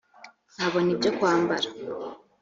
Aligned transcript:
nkabona 0.53 0.89
ibyo 0.95 1.11
kwambara 1.17 1.67